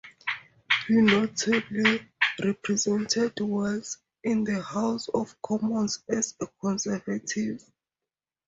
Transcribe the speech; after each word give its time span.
He 0.87 0.95
notably 0.95 2.09
represented 2.43 3.39
Wells 3.39 3.99
in 4.23 4.43
the 4.43 4.59
House 4.59 5.07
of 5.09 5.39
Commons 5.43 5.99
as 6.09 6.33
a 6.41 6.47
Conservative. 6.59 7.63